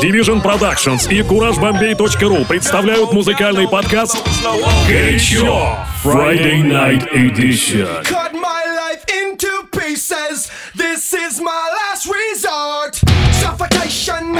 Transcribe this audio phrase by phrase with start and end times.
[0.00, 4.16] Division Productions и CourageBombay.ru представляют музыкальный подкаст
[4.88, 8.04] «Горячо» Friday Night Edition.
[8.04, 10.50] Cut my life into pieces.
[10.76, 13.00] This is my last resort.
[13.40, 14.38] Suffocation.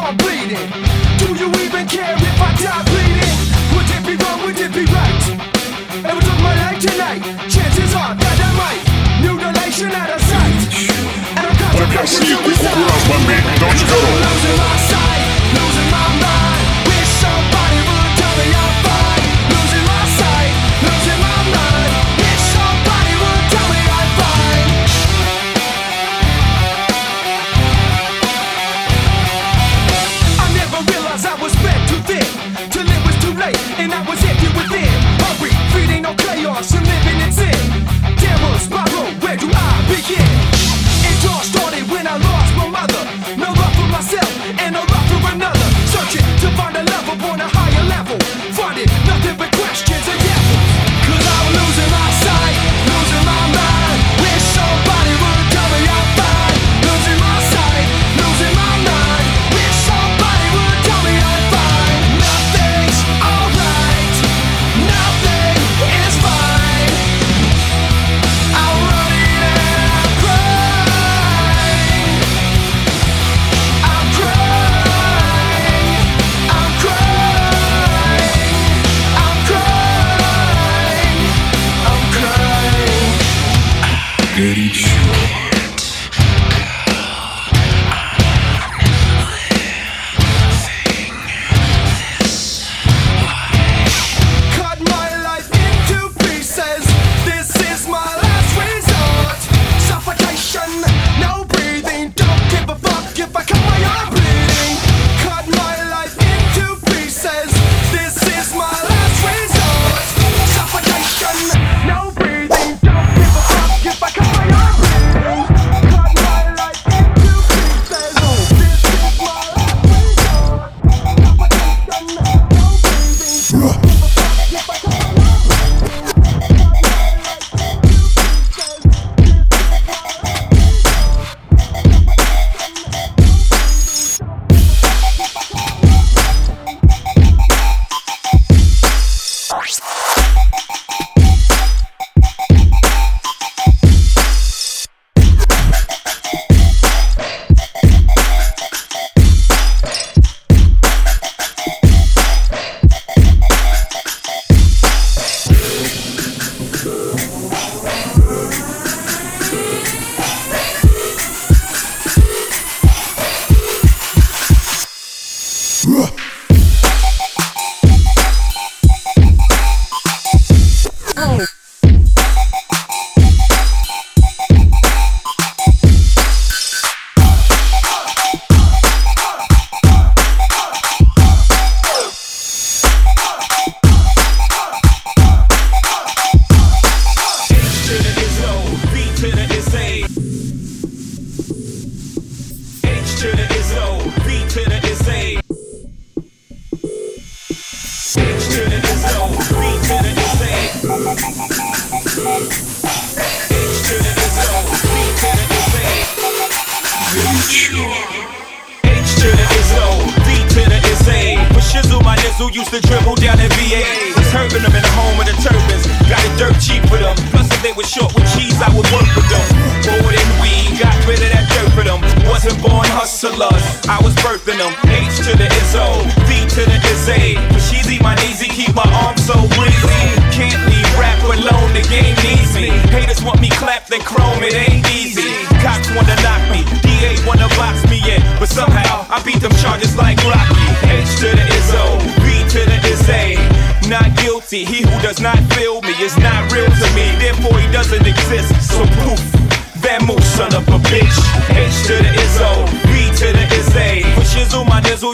[0.00, 0.68] I'm bleeding?
[1.18, 3.36] Do you even care if I die bleeding?
[3.74, 4.38] Would it be wrong?
[4.44, 5.22] Would it be right?
[6.04, 7.22] It would took my life tonight.
[7.48, 8.82] Chances are that I might.
[9.24, 10.54] Mutilation out of sight.
[11.36, 12.76] And I'm contemplating suicide.
[13.60, 14.95] Don't you go?
[40.08, 40.45] yeah.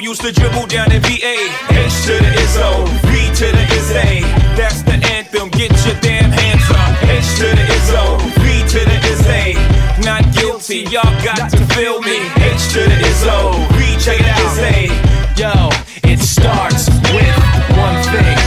[0.03, 1.39] Used to dribble down in VA.
[1.71, 4.21] H to the Izzo, B to the Izzy.
[4.59, 6.93] That's the anthem, get your damn hands up.
[7.07, 9.55] H to the Izzo, B to the Izzy.
[10.03, 12.19] Not guilty, y'all got to feel me.
[12.43, 14.91] H to the Izzo, B to the Izzy.
[15.41, 15.71] Yo,
[16.11, 17.39] it starts with
[17.79, 18.39] one thing.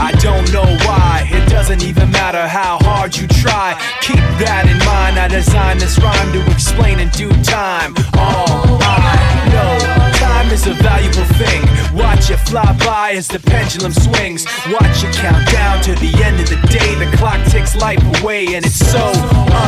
[0.00, 1.28] I don't know why.
[1.30, 3.78] It doesn't even matter how hard you try.
[4.00, 5.18] Keep that in mind.
[5.18, 7.94] I designed this rhyme to explain in due time.
[8.16, 9.14] All I
[9.52, 10.01] know,
[10.42, 11.62] time is a valuable thing.
[11.94, 14.44] Watch it fly by as the pendulum swings.
[14.70, 16.94] Watch it count down to the end of the day.
[16.96, 19.04] The clock ticks life away, and it's so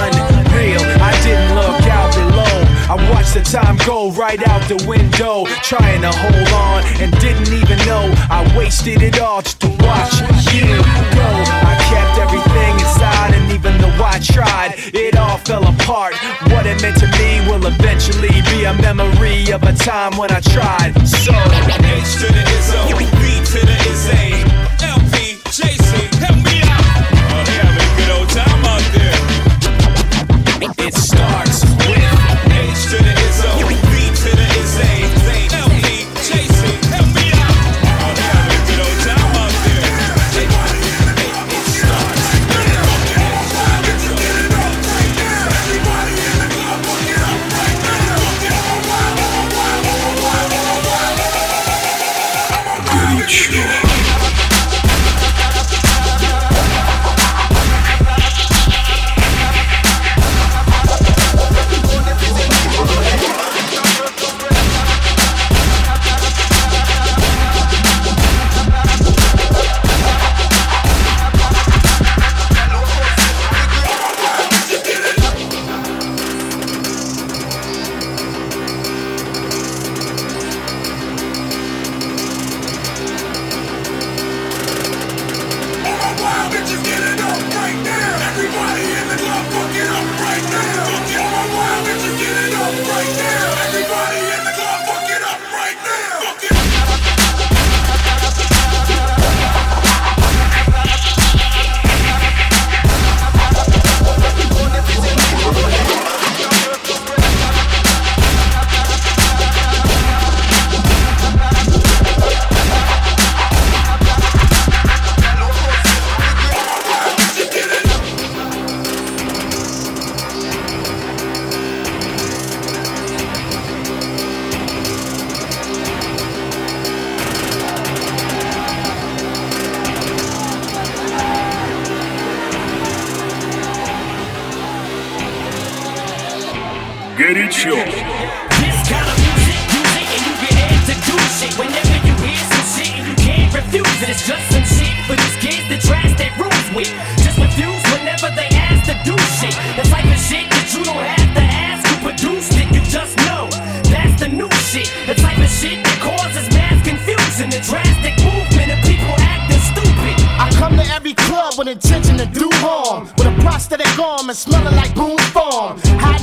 [0.00, 0.82] unreal.
[1.00, 2.56] I didn't look out below.
[2.90, 7.52] I watched the time go right out the window, trying to hold on, and didn't
[7.52, 10.14] even know I wasted it all just to watch
[10.52, 10.66] you
[11.14, 11.30] go.
[11.70, 16.14] I kept everything and even though I tried, it all fell apart.
[16.52, 20.40] What it meant to me will eventually be a memory of a time when I
[20.40, 20.92] tried.
[21.06, 22.88] So, H to the Izzo,
[23.18, 24.44] B to the Izzy.
[24.84, 25.90] LP, JC,
[26.22, 26.84] help me out.
[27.46, 29.18] They having a good old time out there.
[30.86, 30.94] it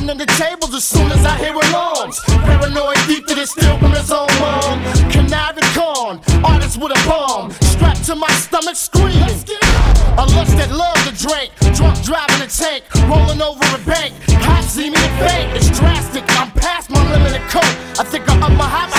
[0.01, 2.19] Hiding under tables as soon as I hear alarms.
[2.25, 4.81] Paranoid thief that is still from his own mom.
[5.13, 7.51] Conniving con, artist with a bomb.
[7.69, 9.21] Strapped to my stomach, screaming.
[10.17, 11.53] A lust that love to drink.
[11.77, 14.17] Drunk driving a tank, rolling over a bank.
[14.41, 15.53] Cops see me and faint.
[15.53, 16.25] It's drastic.
[16.33, 17.69] I'm past my limited coat.
[18.01, 18.90] I think I'm up my high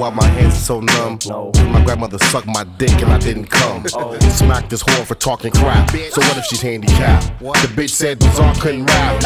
[0.00, 1.18] why my hands are so numb?
[1.28, 1.52] No.
[1.68, 3.84] My grandmother sucked my dick and I didn't come.
[3.92, 4.18] Oh.
[4.30, 5.90] Smack this whore for talking crap.
[5.90, 7.38] So what if she's handicapped?
[7.38, 9.22] The bitch said Bizarre couldn't rap.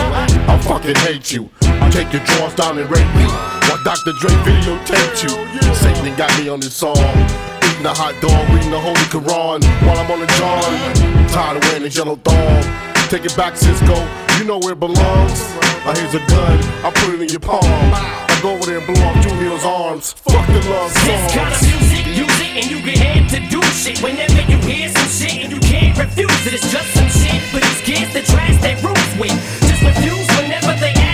[0.48, 1.48] I fucking hate you.
[1.62, 3.24] I'll take your drawers down and rape me.
[3.70, 4.12] While Dr.
[4.18, 5.74] Dre videotaped you.
[5.76, 6.98] Satan got me on this song.
[6.98, 11.28] Eating a hot dog, reading the Holy Quran while I'm on the John.
[11.28, 12.62] Tired of wearing this yellow thong.
[13.08, 13.94] Take it back, Cisco.
[14.38, 15.38] You know where it belongs.
[15.86, 16.58] Now here's a gun.
[16.84, 18.23] I put it in your palm.
[18.44, 20.12] Go over there and blow off Julio's arms.
[20.12, 23.62] Fuck the love This kind of music, use it and you get head to do
[23.72, 24.02] shit.
[24.02, 27.60] Whenever you hear some shit and you can't refuse it, it's just some shit for
[27.64, 29.32] these kids that trash their roots with.
[29.64, 31.13] Just refuse whenever they ask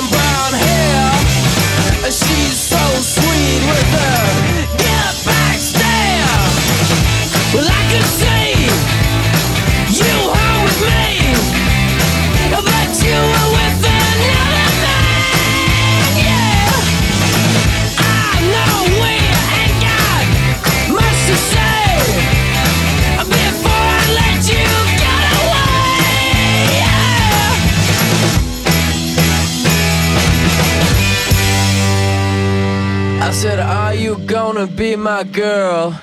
[3.71, 4.50] with them.
[33.41, 35.99] Said, Are you gonna be my girl?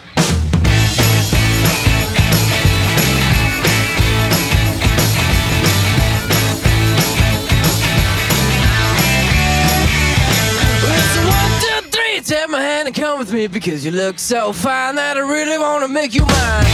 [12.25, 15.57] Take my hand and come with me because you look so fine that I really
[15.57, 16.67] wanna make you mine.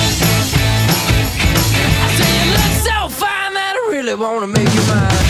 [2.03, 5.24] I say you look so fine that I really wanna make you mine.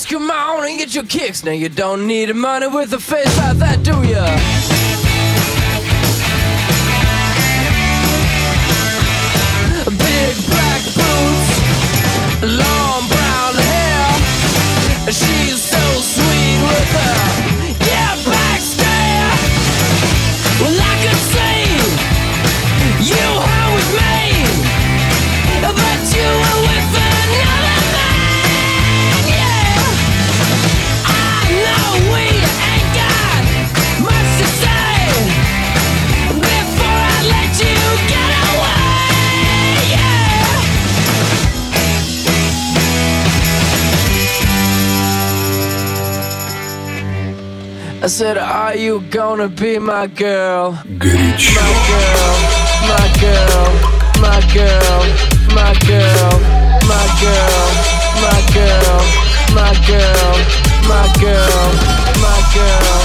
[0.00, 1.44] Six, come on and get your kicks.
[1.44, 4.24] Now you don't need money with a face like that, do ya?
[9.84, 11.50] Big black boots,
[12.42, 15.12] long brown hair.
[15.12, 17.39] She's so sweet with her.
[48.03, 50.73] I said, Are you gonna be my girl?
[50.99, 51.61] Горячо.
[52.89, 53.69] My girl,
[54.21, 55.01] my girl,
[55.55, 56.35] my girl,
[56.87, 57.65] my girl, my girl,
[58.21, 59.01] my girl,
[59.57, 60.35] my girl,
[60.91, 61.69] my girl,
[62.21, 62.98] my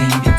[0.00, 0.29] seen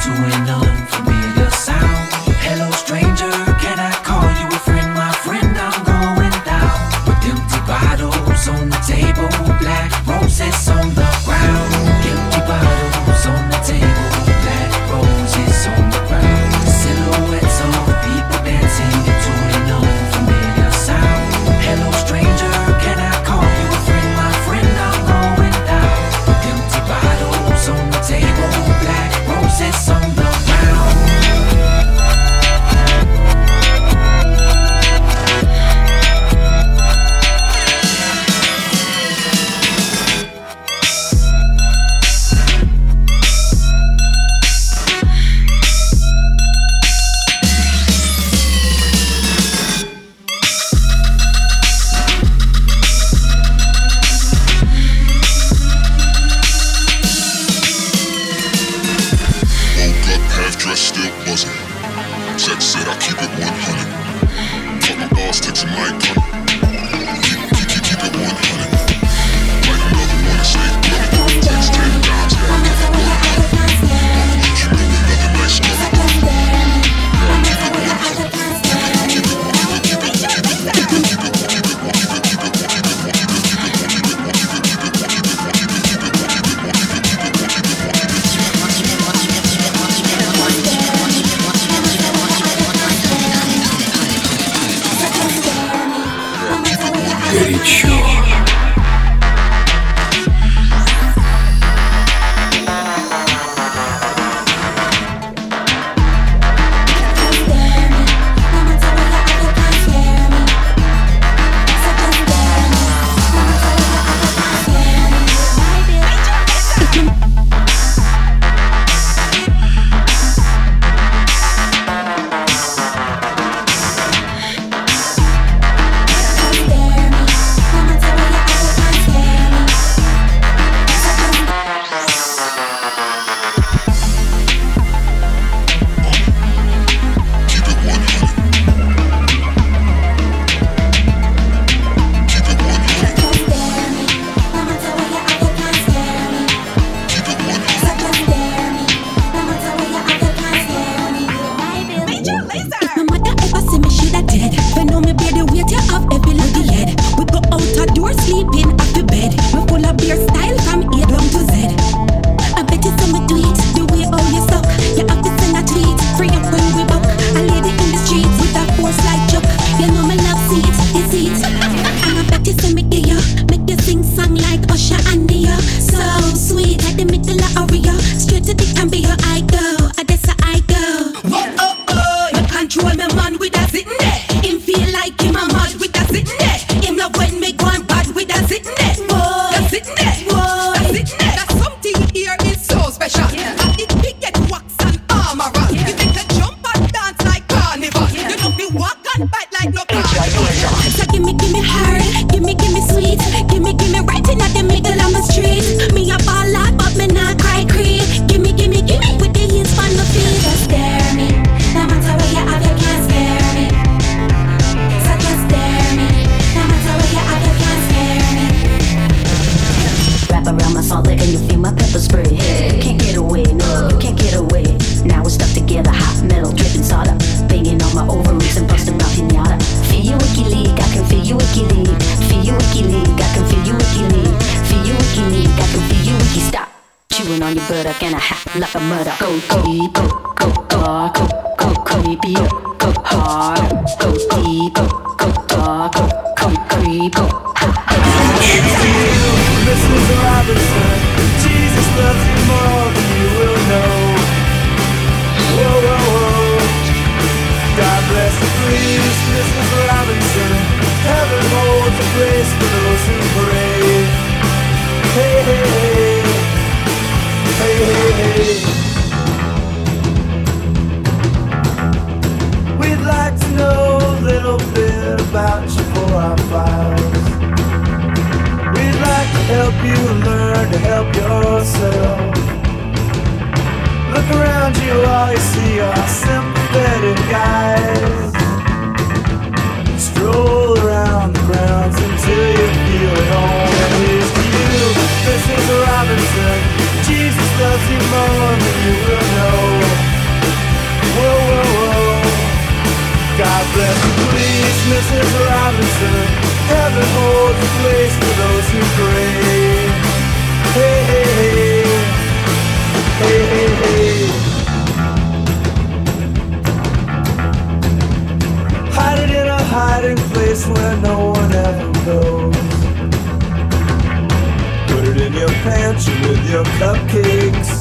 [326.51, 327.79] your cupcakes.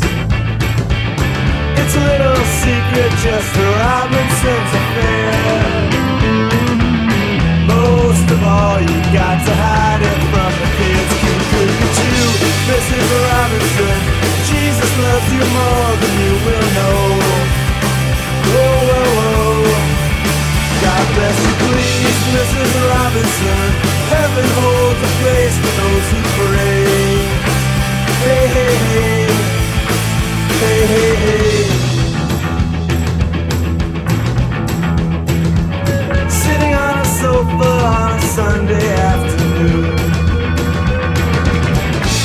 [1.74, 5.34] It's a little secret just for Robinson's affair.
[7.66, 11.10] Most of all, you got to hide it from the kids.
[11.10, 12.26] At you,
[12.70, 13.06] Mrs.
[13.26, 13.98] Robinson.
[14.46, 17.00] Jesus loves you more than you will know.
[18.54, 19.66] Whoa, whoa, whoa.
[20.78, 22.70] God bless you, please, Mrs.
[22.86, 23.66] Robinson.
[24.14, 27.29] Heaven holds a place for those who pray.
[28.20, 29.26] Hey, hey, hey.
[30.60, 31.64] Hey, hey, hey.
[36.28, 39.96] Sitting on a sofa on a Sunday afternoon.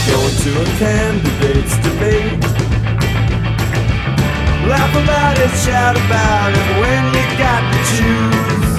[0.10, 2.44] Going to a candidate's debate.
[4.68, 8.70] Laugh about it, shout about it when you got to choose.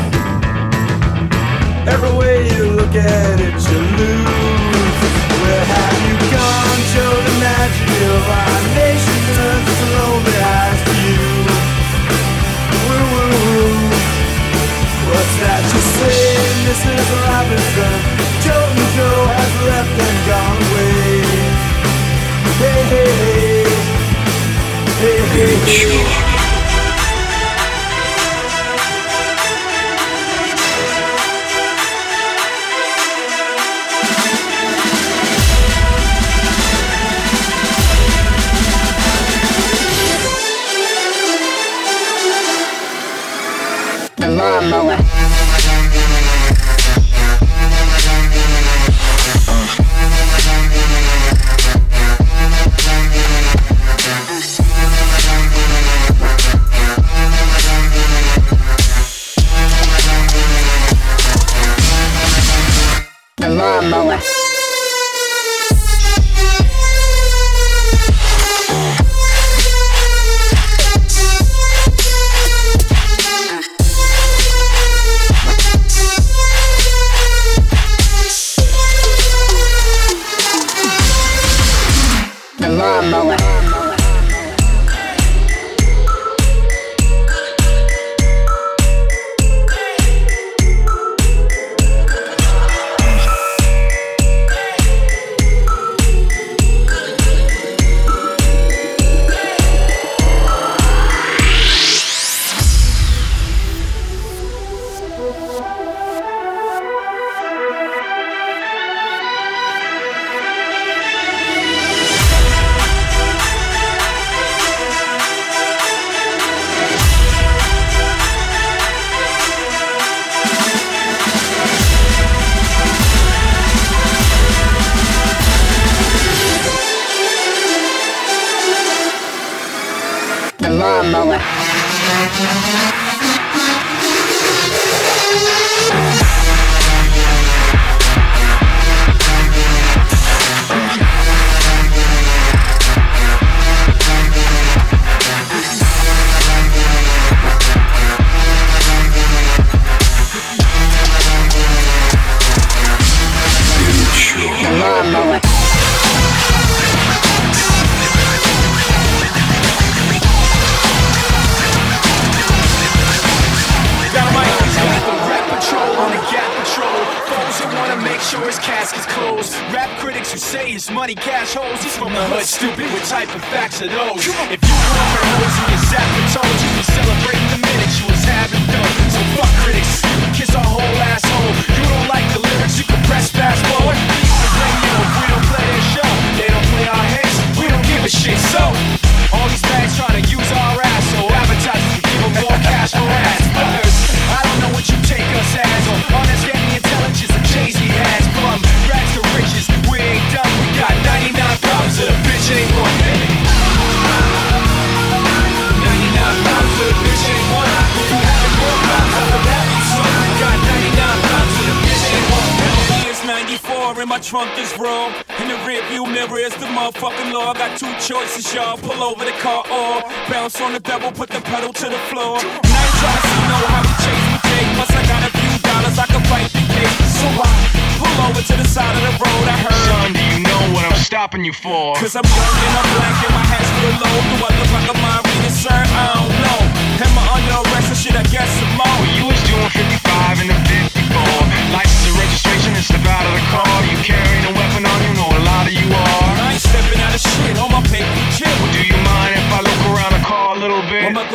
[1.88, 5.00] Every way you look at it, you lose.
[5.40, 6.15] Where have you
[6.94, 8.14] DiMaggio?
[8.30, 8.62] Our
[9.96, 10.38] lonely
[11.06, 11.22] you.
[12.86, 13.90] Woo, woo.
[15.10, 16.22] What's that you say,
[16.66, 17.06] Mrs.
[17.26, 17.96] Robinson?
[19.34, 21.26] Has left and gone away.
[22.62, 23.66] Hey, hey, hey.
[25.00, 26.35] Hey, hey, hey.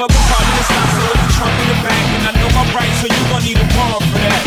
[0.01, 2.05] club, a party that's not so in the back.
[2.17, 4.41] And I know my rights, so you gon' need a warrant for that.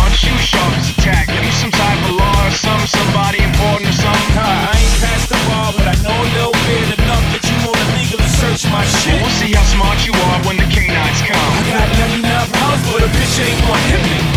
[0.00, 1.28] Aren't you sharp as a tack?
[1.28, 4.32] You some type of law or some somebody important or something?
[4.40, 7.84] I ain't past the bar, but I know a little bit enough that you wanna
[7.96, 9.20] legally search my shit.
[9.20, 11.52] Well, we'll see how smart you are when the canines come.
[11.52, 11.88] I got
[12.24, 14.33] 99 pounds, but a bitch ain't gonna hit me.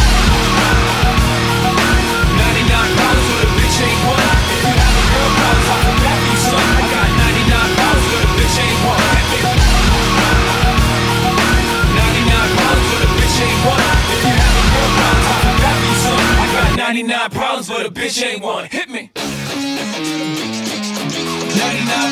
[17.08, 18.66] 99 problems, but a bitch ain't one.
[18.66, 19.10] Hit me.
[19.16, 19.38] 99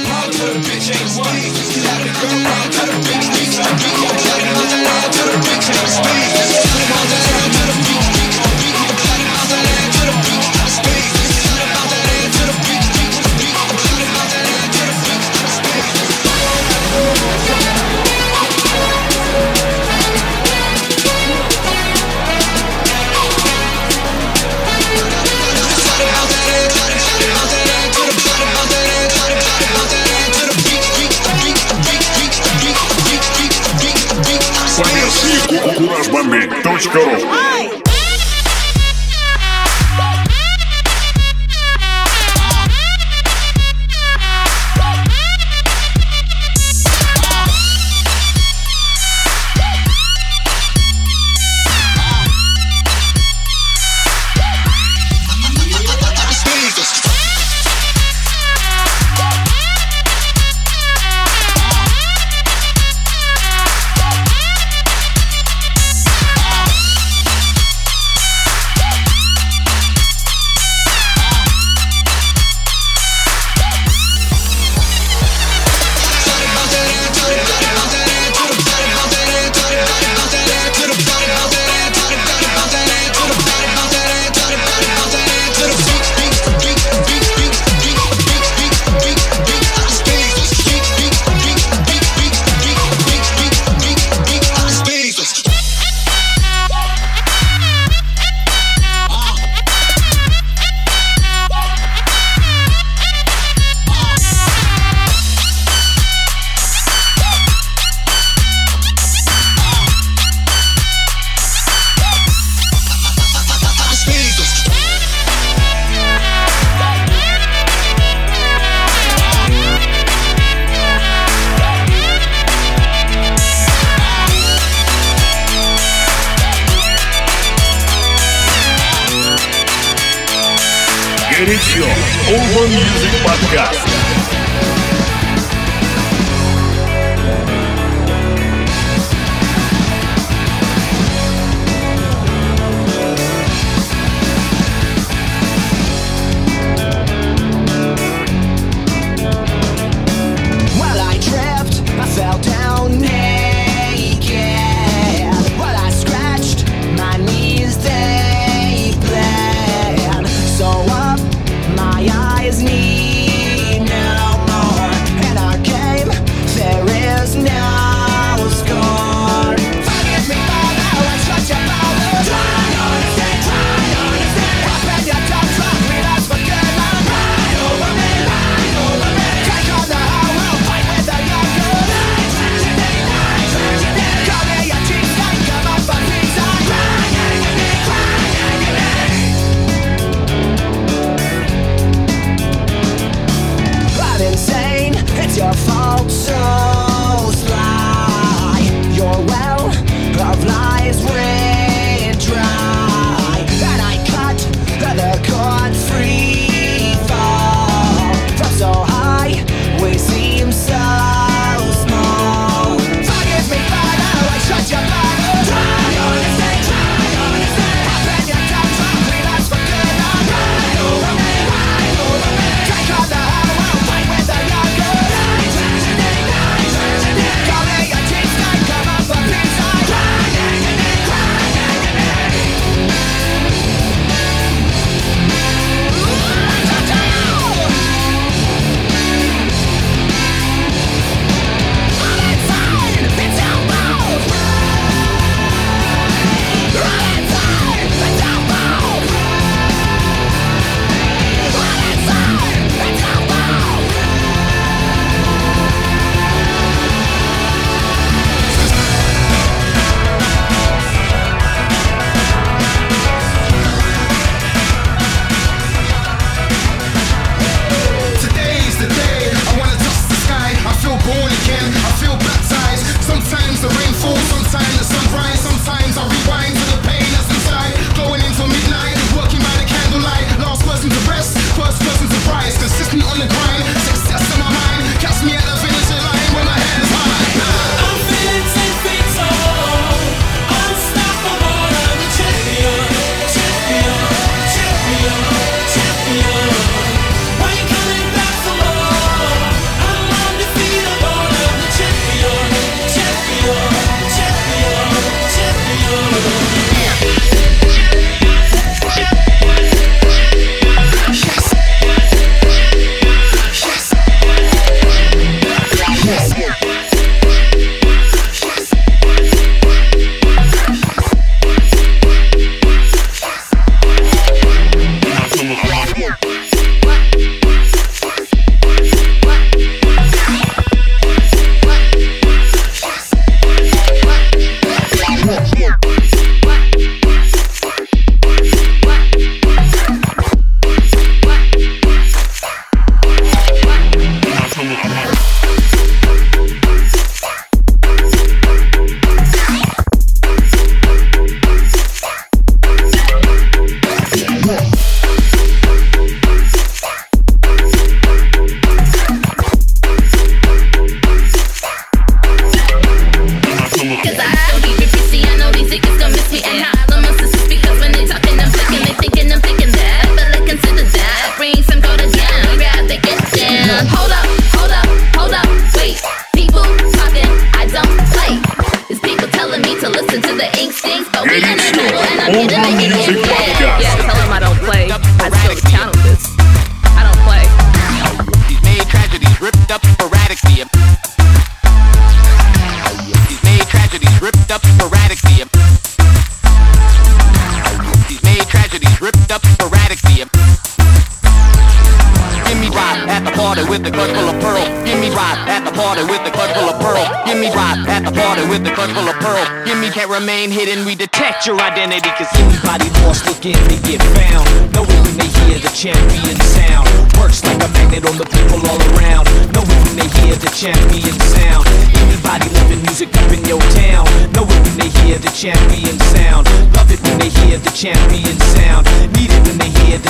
[0.08, 1.36] problems, but a bitch ain't one.
[2.72, 3.28] Girl the bitch,
[3.60, 3.76] 99
[4.88, 6.16] problems, but a bitch ain't one.
[6.72, 7.85] Put them all down the
[36.76, 37.65] Let's go.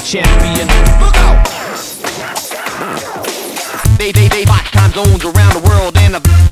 [0.06, 0.68] champion.
[1.02, 1.48] Look out!
[3.98, 6.45] They, they, they bought time zones around the world and a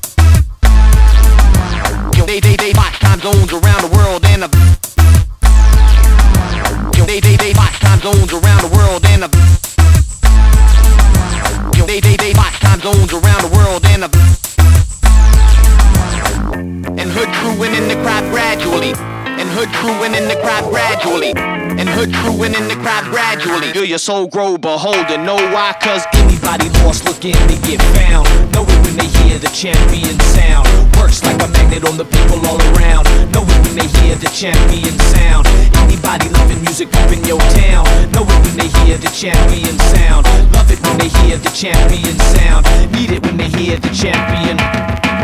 [24.04, 25.24] soul grow beholden.
[25.24, 25.72] Know why?
[25.80, 28.28] Cause anybody lost looking to get found.
[28.52, 30.68] Know it when they hear the champion sound.
[31.00, 33.08] Works like a magnet on the people all around.
[33.32, 35.48] Know it when they hear the champion sound.
[35.88, 37.88] Anybody loving music up in your town.
[38.12, 40.28] Know it when they hear the champion sound.
[40.52, 42.68] Love it when they hear the champion sound.
[42.92, 44.60] Need it when they hear the champion.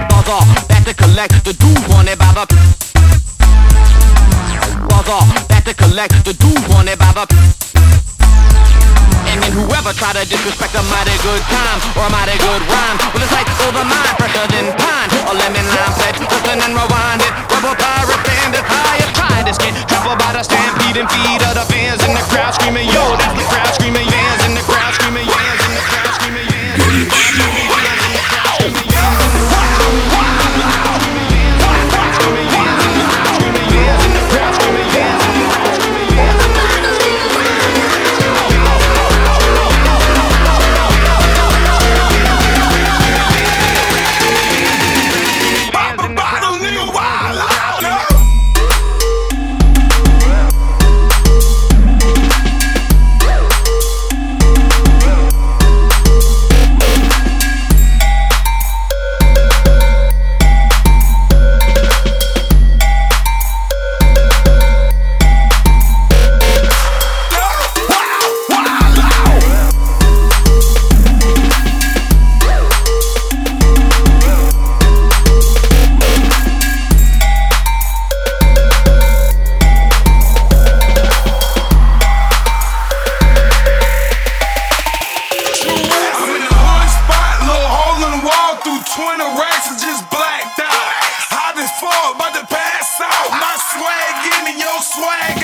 [0.07, 0.39] Bugger,
[0.71, 2.45] back to collect the dude wanted by the.
[4.87, 5.19] Bugger,
[5.49, 7.68] back to collect the dude wanted by the.
[9.29, 12.97] And then whoever try to disrespect a mighty good time or a mighty good rhyme,
[13.13, 17.21] well it's like over mine, fresher than pine, a lemon lime pledge, listen and rewind
[17.21, 21.41] it, rubber pirate standard high as trying to skin, trampled by the stampede and feed
[21.45, 24.63] of the fans in the crowd screaming, yo, that's the crowd screaming, fans in the
[24.65, 25.58] crowd screaming, fans.
[94.99, 95.38] swag.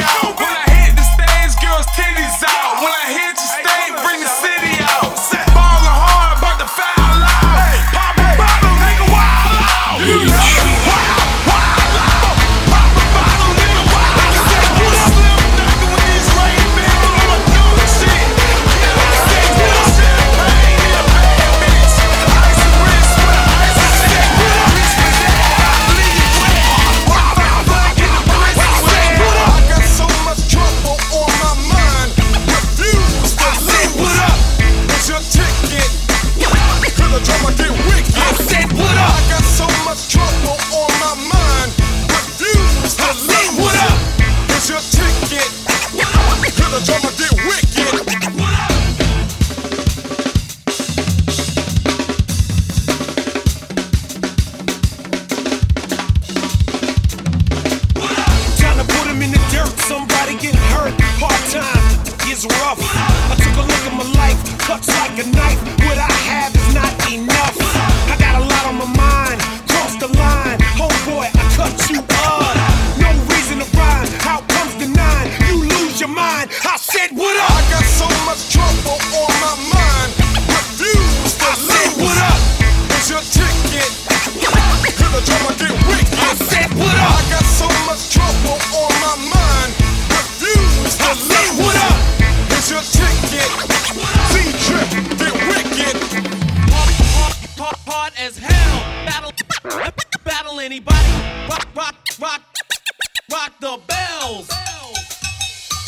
[103.66, 104.47] the bells.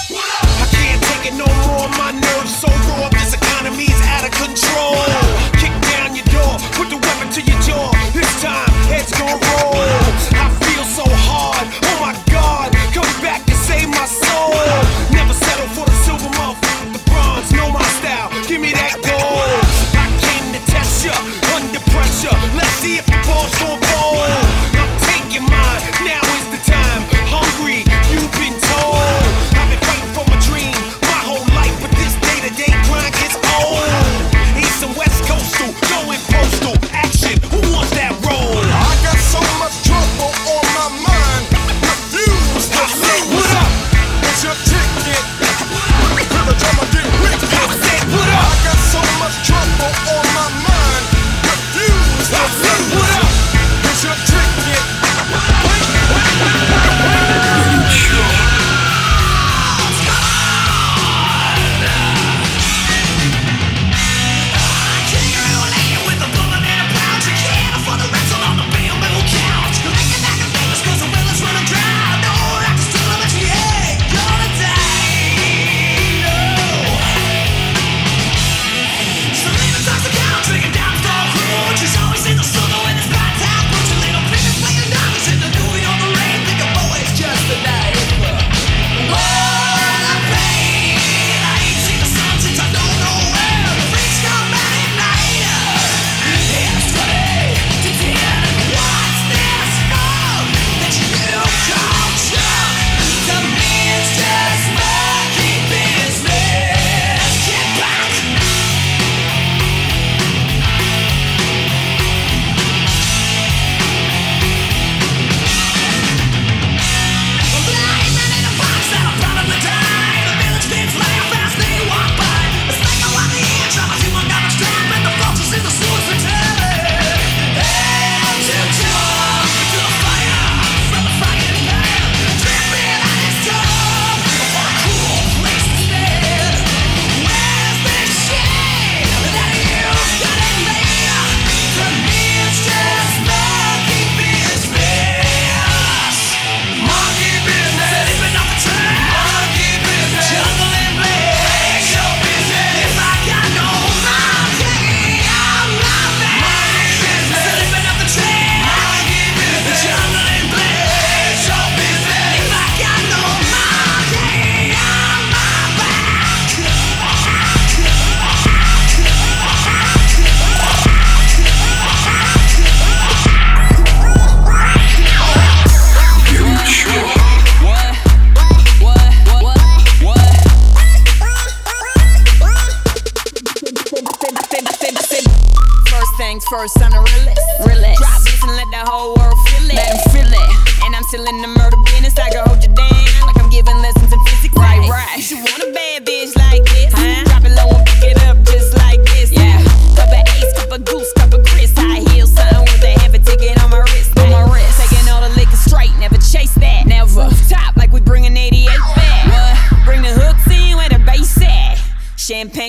[0.09, 1.85] I can't take it no more.
[1.93, 3.05] My nerves so raw.
[3.13, 4.97] This economy's out of control.
[5.61, 7.93] Kick down your door, put the weapon to your jaw.
[8.17, 9.77] This time, heads gonna roll.
[10.33, 11.05] I feel so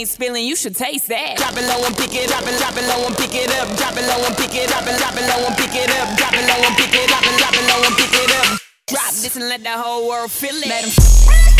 [0.09, 1.37] is feeling, you should taste that.
[1.37, 3.69] Drop it low and pick it, drop it, drop it low and pick it up,
[3.77, 6.09] drop it low and pick it, drop it, drop it low and pick it up,
[6.17, 8.61] drop it low and pick it, drop it, drop it low and pick it up.
[8.89, 10.69] Drop this and let the whole world feel it.
[10.69, 11.58] Let 'em.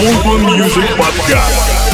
[0.00, 1.89] Urban Music Podcast.